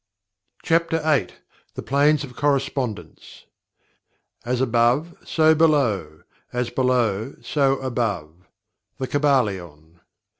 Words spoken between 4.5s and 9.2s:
above, so below; as below, so above." The